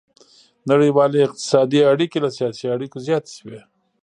[0.69, 3.61] نړیوالې اقتصادي اړیکې له سیاسي اړیکو زیاتې شوې